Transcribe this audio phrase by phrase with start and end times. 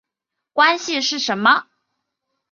[0.51, 1.67] 关系是什么？